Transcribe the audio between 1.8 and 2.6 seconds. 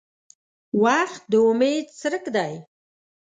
څرک دی.